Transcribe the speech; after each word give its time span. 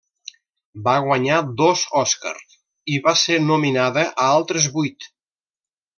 Va 0.87 0.93
guanyar 1.07 1.41
dos 1.59 1.83
Oscar 2.03 2.33
i 2.95 2.97
va 3.09 3.15
ser 3.27 3.39
nominada 3.53 4.07
a 4.25 4.29
altres 4.41 4.71
vuit. 4.79 5.11